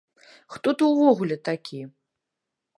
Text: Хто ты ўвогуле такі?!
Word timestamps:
Хто 0.53 0.73
ты 0.79 0.83
ўвогуле 0.93 1.37
такі?! 1.51 1.81